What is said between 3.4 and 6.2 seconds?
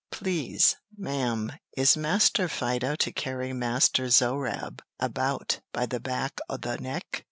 Master Zohrab about by the